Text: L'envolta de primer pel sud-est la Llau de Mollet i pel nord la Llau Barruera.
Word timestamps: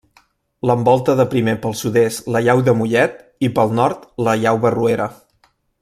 L'envolta 0.69 1.13
de 1.19 1.25
primer 1.33 1.53
pel 1.65 1.75
sud-est 1.81 2.31
la 2.37 2.41
Llau 2.47 2.63
de 2.69 2.75
Mollet 2.79 3.21
i 3.49 3.51
pel 3.59 3.77
nord 3.81 4.09
la 4.29 4.35
Llau 4.41 4.61
Barruera. 4.65 5.09